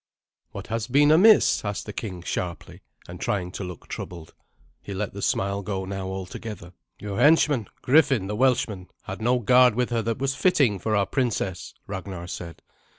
"What 0.51 0.65
has 0.65 0.87
been 0.87 1.11
amiss?" 1.11 1.63
asked 1.63 1.85
the 1.85 1.93
king 1.93 2.23
sharply, 2.23 2.81
and 3.07 3.19
trying 3.21 3.51
to 3.51 3.63
look 3.63 3.87
troubled. 3.87 4.33
He 4.81 4.95
let 4.95 5.13
the 5.13 5.21
smile 5.21 5.61
go 5.61 5.85
now 5.85 6.07
altogether. 6.07 6.73
"Your 6.97 7.19
henchman, 7.19 7.67
Griffin 7.83 8.25
the 8.25 8.35
Welshman, 8.35 8.87
had 9.03 9.21
no 9.21 9.37
guard 9.37 9.75
with 9.75 9.91
her 9.91 10.01
that 10.01 10.17
was 10.17 10.33
fitting 10.33 10.79
for 10.79 10.95
our 10.95 11.05
princess," 11.05 11.75
Ragnar 11.85 12.25
said. 12.25 12.63